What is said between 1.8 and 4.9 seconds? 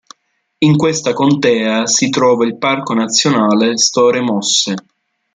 si trova il Parco nazionale Store Mosse.